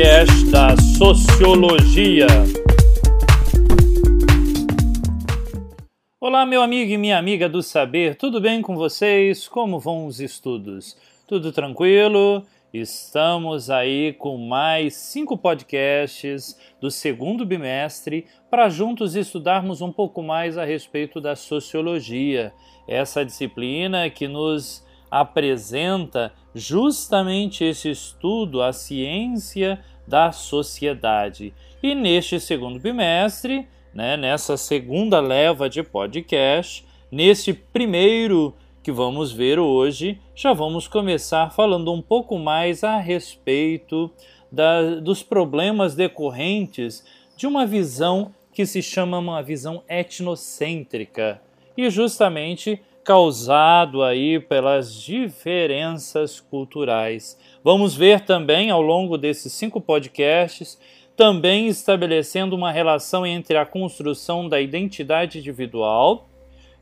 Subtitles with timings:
[0.00, 2.26] podcast da Sociologia.
[6.18, 9.46] Olá, meu amigo e minha amiga do saber, tudo bem com vocês?
[9.46, 10.96] Como vão os estudos?
[11.28, 12.46] Tudo tranquilo?
[12.72, 20.56] Estamos aí com mais cinco podcasts do segundo bimestre para juntos estudarmos um pouco mais
[20.56, 22.54] a respeito da sociologia,
[22.88, 31.54] essa disciplina que nos apresenta justamente esse estudo, a ciência da sociedade.
[31.80, 39.60] E neste segundo bimestre, né, nessa segunda leva de podcast, nesse primeiro que vamos ver
[39.60, 44.10] hoje, já vamos começar falando um pouco mais a respeito
[44.50, 47.04] da, dos problemas decorrentes
[47.36, 51.40] de uma visão que se chama uma visão etnocêntrica.
[51.76, 57.36] E justamente causado aí pelas diferenças culturais.
[57.64, 60.78] Vamos ver também ao longo desses cinco podcasts,
[61.16, 66.28] também estabelecendo uma relação entre a construção da identidade individual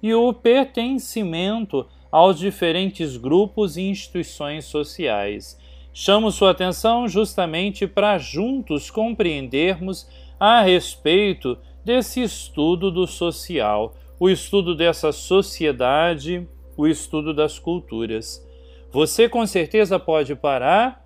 [0.02, 5.58] e o pertencimento aos diferentes grupos e instituições sociais.
[5.94, 10.06] Chamo sua atenção justamente para juntos compreendermos
[10.38, 18.44] a respeito desse estudo do social o estudo dessa sociedade, o estudo das culturas.
[18.90, 21.04] Você com certeza pode parar,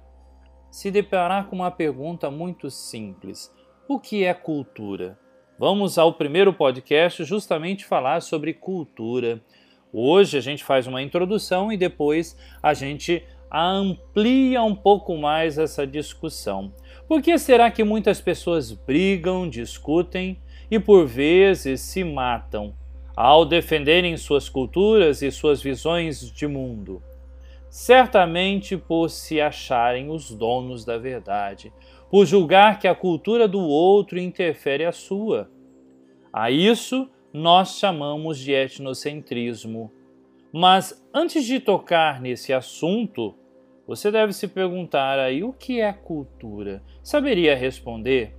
[0.71, 3.55] se deparar com uma pergunta muito simples:
[3.87, 5.19] o que é cultura?
[5.59, 9.41] Vamos ao primeiro podcast justamente falar sobre cultura.
[9.93, 15.87] Hoje a gente faz uma introdução e depois a gente amplia um pouco mais essa
[15.87, 16.73] discussão.
[17.07, 22.75] Por que será que muitas pessoas brigam, discutem e por vezes se matam?
[23.17, 27.03] Ao defenderem suas culturas e suas visões de mundo,
[27.69, 31.73] certamente por se acharem os donos da verdade,
[32.11, 35.51] por julgar que a cultura do outro interfere a sua.
[36.33, 39.91] A isso nós chamamos de etnocentrismo.
[40.53, 43.35] Mas antes de tocar nesse assunto,
[43.87, 46.83] você deve se perguntar aí o que é cultura?
[47.03, 48.37] Saberia responder?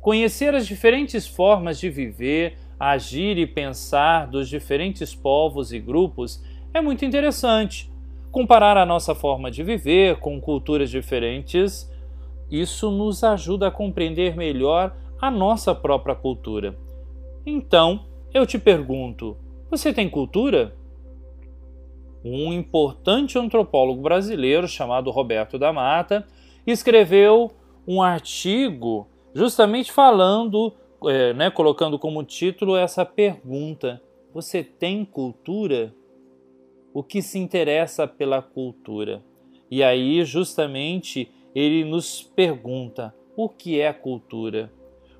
[0.00, 6.80] Conhecer as diferentes formas de viver, agir e pensar dos diferentes povos e grupos é
[6.80, 7.90] muito interessante.
[8.30, 11.90] Comparar a nossa forma de viver com culturas diferentes,
[12.50, 16.78] isso nos ajuda a compreender melhor a nossa própria cultura.
[17.44, 19.36] Então, eu te pergunto:
[19.70, 20.76] você tem cultura?
[22.24, 26.26] Um importante antropólogo brasileiro chamado Roberto da Mata
[26.66, 27.50] escreveu
[27.86, 30.74] um artigo justamente falando
[31.06, 35.94] é, né, colocando como título essa pergunta: Você tem cultura?
[36.92, 39.22] O que se interessa pela cultura?
[39.70, 44.72] E aí, justamente, ele nos pergunta: o que é cultura?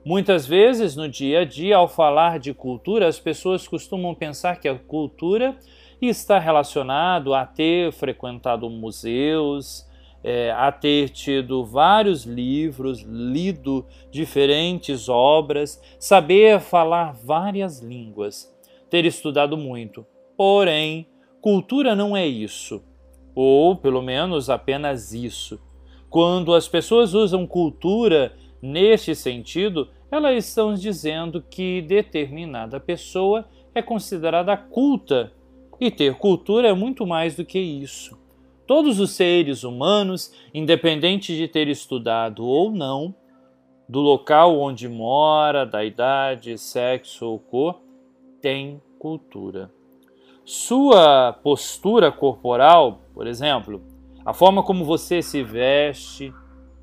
[0.05, 4.69] Muitas vezes, no dia a dia, ao falar de cultura, as pessoas costumam pensar que
[4.69, 5.59] a cultura
[6.00, 9.88] está relacionado a ter frequentado museus,
[10.23, 18.53] é, a ter tido vários livros, lido diferentes obras, saber falar várias línguas,
[18.91, 20.05] ter estudado muito.
[20.37, 21.06] Porém,
[21.41, 22.83] cultura não é isso,
[23.34, 25.61] ou pelo menos apenas isso.
[26.11, 34.56] Quando as pessoas usam cultura neste sentido, elas estão dizendo que determinada pessoa é considerada
[34.56, 35.33] culta,
[35.81, 38.18] e ter cultura é muito mais do que isso.
[38.69, 43.15] Todos os seres humanos, independente de ter estudado ou não,
[43.89, 47.81] do local onde mora, da idade, sexo ou cor,
[48.43, 49.73] têm cultura.
[50.45, 53.83] Sua postura corporal, por exemplo,
[54.23, 56.31] a forma como você se veste,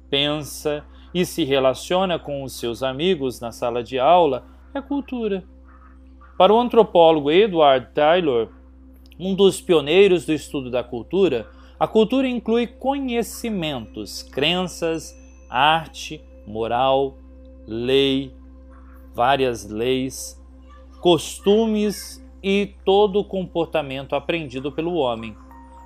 [0.10, 5.44] pensa e se relaciona com os seus amigos na sala de aula é cultura.
[6.36, 8.50] Para o antropólogo Edward Taylor,
[9.20, 11.48] um dos pioneiros do estudo da cultura,
[11.80, 15.14] a cultura inclui conhecimentos, crenças,
[15.50, 17.18] arte, moral,
[17.68, 18.34] lei,
[19.14, 20.42] várias leis,
[21.02, 25.36] costumes e todo o comportamento aprendido pelo homem.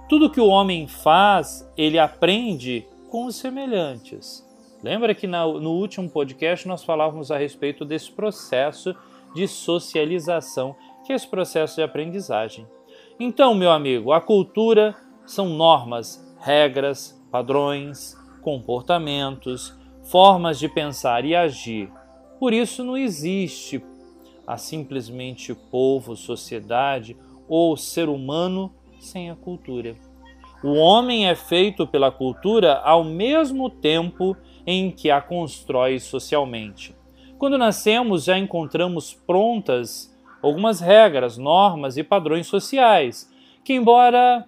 [0.08, 4.48] Tudo que o homem faz, ele aprende com os semelhantes.
[4.84, 8.96] Lembra que no último podcast nós falávamos a respeito desse processo
[9.36, 10.76] de socialização,
[11.06, 12.66] que é esse processo de aprendizagem.
[13.20, 14.96] Então, meu amigo, a cultura
[15.30, 21.92] são normas, regras, padrões, comportamentos, formas de pensar e agir.
[22.40, 23.84] Por isso não existe
[24.48, 27.16] a simplesmente povo, sociedade
[27.48, 29.96] ou ser humano sem a cultura.
[30.64, 34.36] O homem é feito pela cultura ao mesmo tempo
[34.66, 36.96] em que a constrói socialmente.
[37.38, 40.12] Quando nascemos, já encontramos prontas
[40.42, 43.32] algumas regras, normas e padrões sociais,
[43.64, 44.46] que, embora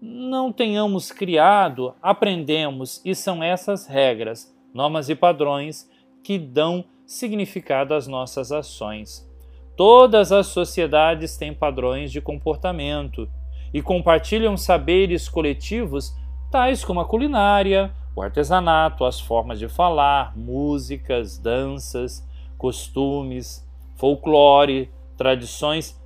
[0.00, 5.90] não tenhamos criado, aprendemos e são essas regras, normas e padrões
[6.22, 9.28] que dão significado às nossas ações.
[9.76, 13.28] Todas as sociedades têm padrões de comportamento
[13.72, 16.14] e compartilham saberes coletivos
[16.50, 23.66] tais como a culinária, o artesanato, as formas de falar, músicas, danças, costumes,
[23.96, 26.00] folclore, tradições.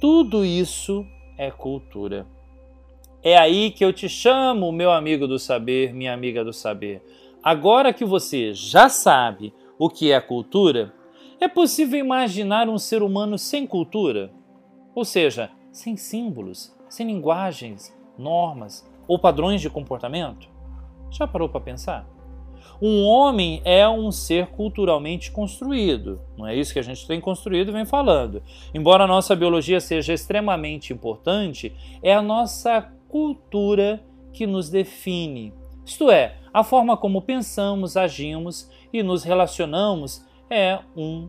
[0.00, 1.04] Tudo isso
[1.36, 2.26] é cultura.
[3.22, 7.02] É aí que eu te chamo, meu amigo do saber, minha amiga do saber.
[7.42, 10.94] Agora que você já sabe o que é cultura,
[11.38, 14.32] é possível imaginar um ser humano sem cultura?
[14.94, 20.48] Ou seja, sem símbolos, sem linguagens, normas ou padrões de comportamento?
[21.10, 22.08] Já parou para pensar?
[22.80, 26.22] Um homem é um ser culturalmente construído.
[26.38, 28.42] Não é isso que a gente tem construído e vem falando.
[28.72, 34.02] Embora a nossa biologia seja extremamente importante, é a nossa cultura
[34.32, 35.52] que nos define.
[35.84, 41.28] Isto é, a forma como pensamos, agimos e nos relacionamos é um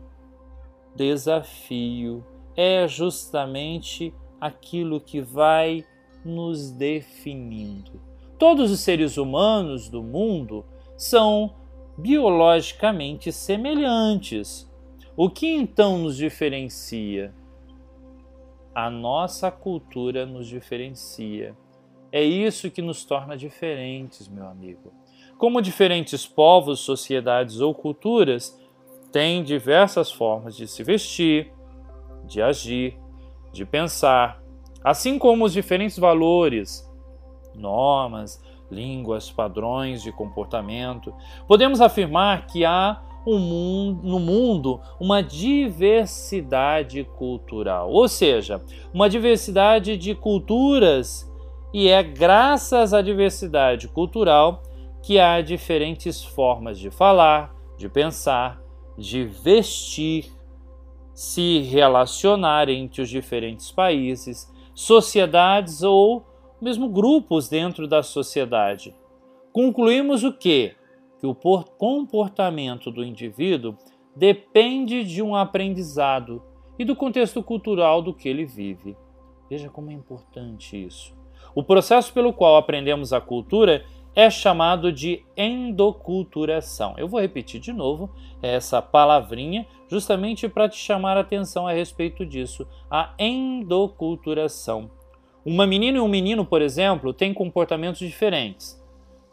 [0.95, 2.24] desafio.
[2.56, 5.83] É justamente aquilo que vai
[6.24, 8.00] nos definindo.
[8.38, 10.66] Todos os seres humanos do mundo
[10.98, 11.56] são
[11.98, 14.72] biologicamente semelhantes.
[15.16, 17.33] O que então nos diferencia?
[18.74, 21.56] A nossa cultura nos diferencia.
[22.11, 24.91] É isso que nos torna diferentes, meu amigo.
[25.37, 28.59] Como diferentes povos, sociedades ou culturas
[29.11, 31.51] têm diversas formas de se vestir,
[32.25, 32.97] de agir,
[33.51, 34.43] de pensar,
[34.83, 36.85] assim como os diferentes valores,
[37.55, 41.13] normas, línguas, padrões de comportamento,
[41.47, 48.61] podemos afirmar que há um mundo, no mundo uma diversidade cultural, ou seja,
[48.93, 51.31] uma diversidade de culturas
[51.73, 54.63] e é graças à diversidade cultural
[55.01, 58.62] que há diferentes formas de falar, de pensar,
[58.97, 60.31] de vestir,
[61.13, 66.25] se relacionar entre os diferentes países, sociedades ou
[66.62, 68.95] mesmo grupos dentro da sociedade.
[69.51, 70.75] Concluímos o quê?
[71.19, 73.75] Que o comportamento do indivíduo
[74.15, 76.44] depende de um aprendizado
[76.77, 78.95] e do contexto cultural do que ele vive.
[79.50, 81.20] Veja como é importante isso.
[81.53, 83.83] O processo pelo qual aprendemos a cultura
[84.15, 86.95] é chamado de endoculturação.
[86.97, 88.09] Eu vou repetir de novo
[88.41, 94.89] essa palavrinha justamente para te chamar a atenção a respeito disso, a endoculturação.
[95.45, 98.79] Uma menina e um menino, por exemplo, têm comportamentos diferentes,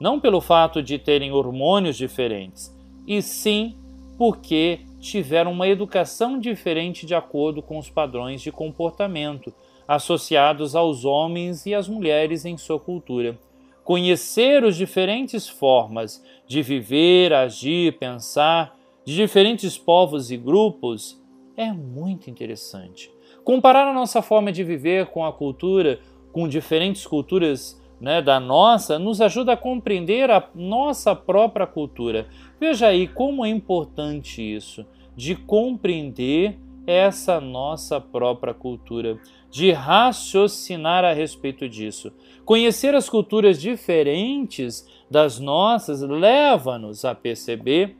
[0.01, 2.75] não pelo fato de terem hormônios diferentes,
[3.07, 3.77] e sim
[4.17, 9.53] porque tiveram uma educação diferente de acordo com os padrões de comportamento
[9.89, 13.39] associados aos homens e às mulheres em sua cultura.
[13.83, 21.19] Conhecer as diferentes formas de viver, agir, pensar de diferentes povos e grupos
[21.57, 23.11] é muito interessante.
[23.43, 25.99] Comparar a nossa forma de viver com a cultura,
[26.31, 32.29] com diferentes culturas né, da nossa, nos ajuda a compreender a nossa própria cultura.
[32.61, 34.85] Veja aí como é importante isso,
[35.17, 42.11] de compreender essa nossa própria cultura, de raciocinar a respeito disso.
[42.47, 47.95] Conhecer as culturas diferentes das nossas leva-nos a perceber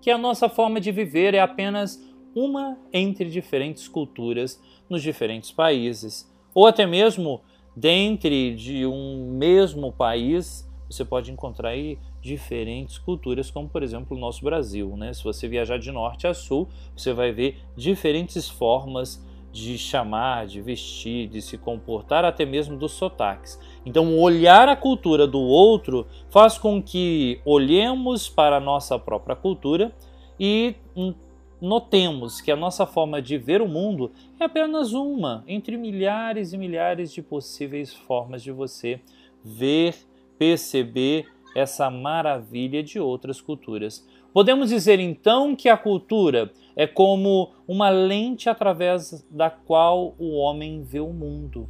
[0.00, 2.02] que a nossa forma de viver é apenas
[2.34, 4.58] uma entre diferentes culturas
[4.88, 7.42] nos diferentes países, ou até mesmo
[7.76, 14.20] dentro de um mesmo país, você pode encontrar aí diferentes culturas, como por exemplo o
[14.20, 14.96] nosso Brasil.
[14.96, 15.12] Né?
[15.12, 20.60] Se você viajar de norte a sul, você vai ver diferentes formas de chamar, de
[20.60, 23.58] vestir, de se comportar, até mesmo dos sotaques.
[23.86, 29.92] Então, olhar a cultura do outro faz com que olhemos para a nossa própria cultura
[30.38, 30.74] e
[31.58, 36.58] notemos que a nossa forma de ver o mundo é apenas uma entre milhares e
[36.58, 39.00] milhares de possíveis formas de você
[39.42, 39.94] ver,
[40.38, 44.06] perceber essa maravilha de outras culturas.
[44.32, 50.82] Podemos dizer então que a cultura é como uma lente através da qual o homem
[50.82, 51.66] vê o mundo.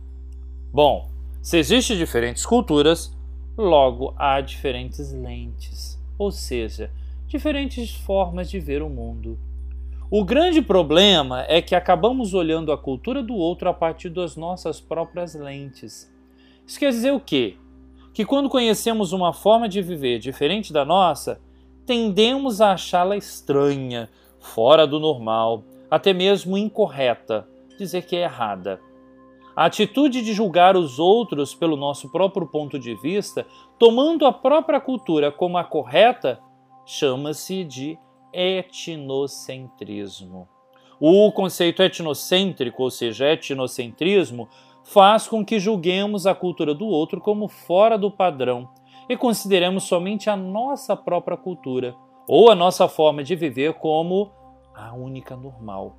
[0.73, 1.09] Bom,
[1.41, 3.17] se existem diferentes culturas,
[3.57, 6.91] logo há diferentes lentes, ou seja,
[7.29, 9.39] diferentes formas de ver o mundo.
[10.11, 14.81] O grande problema é que acabamos olhando a cultura do outro a partir das nossas
[14.81, 16.13] próprias lentes.
[16.67, 17.57] Isso quer dizer o quê?
[18.17, 21.39] Que quando conhecemos uma forma de viver diferente da nossa,
[21.85, 24.09] tendemos a achá-la estranha,
[24.41, 27.47] fora do normal, até mesmo incorreta,
[27.79, 28.81] dizer que é errada.
[29.55, 33.47] A atitude de julgar os outros pelo nosso próprio ponto de vista,
[33.79, 36.41] tomando a própria cultura como a correta,
[36.87, 37.99] chama-se de
[38.33, 40.49] etnocentrismo.
[40.99, 44.49] O conceito etnocêntrico, ou seja, etnocentrismo,
[44.87, 48.69] faz com que julguemos a cultura do outro como fora do padrão
[49.09, 51.95] e consideremos somente a nossa própria cultura
[52.29, 54.31] ou a nossa forma de viver como
[54.75, 55.97] a única normal.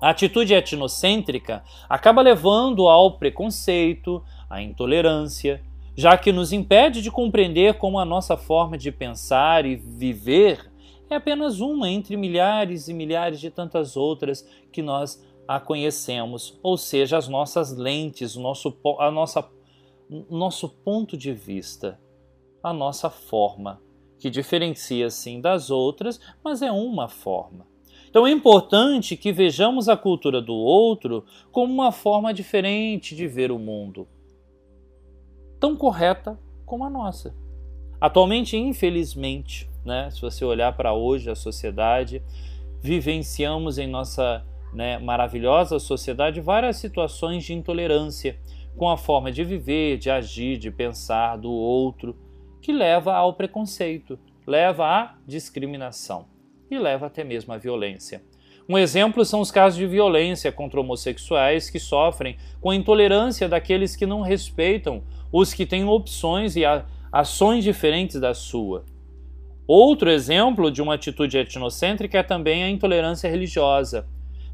[0.00, 5.62] A atitude etnocêntrica acaba levando ao preconceito, à intolerância,
[5.96, 10.70] já que nos impede de compreender como a nossa forma de pensar e viver
[11.10, 16.76] é apenas uma entre milhares e milhares de tantas outras que nós a conhecemos, ou
[16.76, 19.44] seja, as nossas lentes, o nosso, a nossa,
[20.30, 21.98] nosso ponto de vista,
[22.62, 23.82] a nossa forma,
[24.16, 27.66] que diferencia sim das outras, mas é uma forma.
[28.08, 33.50] Então é importante que vejamos a cultura do outro como uma forma diferente de ver
[33.50, 34.06] o mundo,
[35.58, 37.34] tão correta como a nossa.
[38.00, 42.22] Atualmente, infelizmente, né, se você olhar para hoje a sociedade,
[42.80, 48.38] vivenciamos em nossa né, maravilhosa sociedade várias situações de intolerância
[48.76, 52.16] com a forma de viver, de agir, de pensar do outro,
[52.62, 56.26] que leva ao preconceito, leva à discriminação
[56.70, 58.22] e leva até mesmo à violência.
[58.68, 63.96] Um exemplo são os casos de violência contra homossexuais que sofrem com a intolerância daqueles
[63.96, 66.62] que não respeitam os que têm opções e
[67.10, 68.84] ações diferentes da sua.
[69.66, 74.06] Outro exemplo de uma atitude etnocêntrica é também a intolerância religiosa.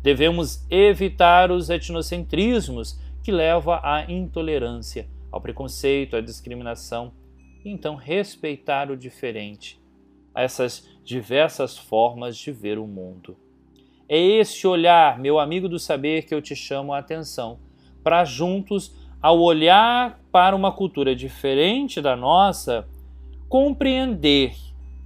[0.07, 7.11] Devemos evitar os etnocentrismos que levam à intolerância, ao preconceito, à discriminação,
[7.65, 9.81] e então respeitar o diferente,
[10.33, 13.37] essas diversas formas de ver o mundo.
[14.09, 17.59] É este olhar, meu amigo do saber, que eu te chamo a atenção,
[18.05, 22.87] para juntos, ao olhar para uma cultura diferente da nossa,
[23.49, 24.55] compreender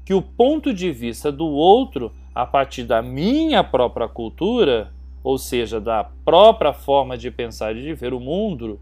[0.05, 5.81] que o ponto de vista do outro, a partir da minha própria cultura, ou seja,
[5.81, 8.81] da própria forma de pensar e de ver o mundo,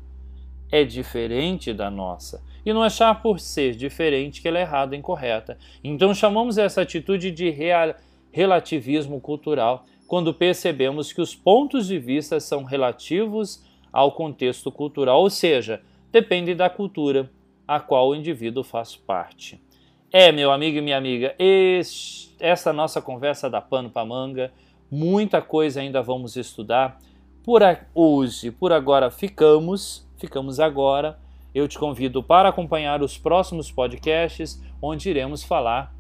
[0.71, 4.99] é diferente da nossa e não achar por ser diferente que ela é errada e
[4.99, 5.57] incorreta.
[5.83, 7.95] Então chamamos essa atitude de real,
[8.31, 15.31] relativismo cultural quando percebemos que os pontos de vista são relativos ao contexto cultural, ou
[15.31, 17.31] seja, depende da cultura
[17.67, 19.61] a qual o indivíduo faz parte.
[20.10, 24.50] É, meu amigo e minha amiga, este, essa nossa conversa dá pano para manga,
[24.90, 26.98] muita coisa ainda vamos estudar.
[27.44, 27.60] Por
[27.94, 31.18] hoje, por agora ficamos, ficamos agora
[31.54, 35.94] eu te convido para acompanhar os próximos podcasts, onde iremos falar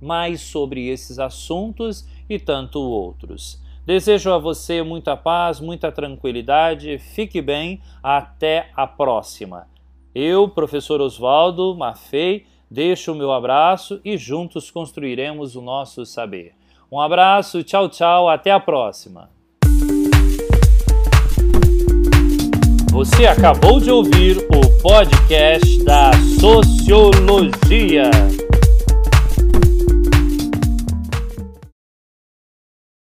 [0.00, 3.60] mais sobre esses assuntos e tanto outros.
[3.84, 9.66] Desejo a você muita paz, muita tranquilidade, fique bem, até a próxima.
[10.14, 16.52] Eu, professor Oswaldo Maffei, deixo o meu abraço e juntos construiremos o nosso saber.
[16.90, 19.30] Um abraço, tchau, tchau, até a próxima.
[22.90, 28.10] Você acabou de ouvir o podcast da Sociologia.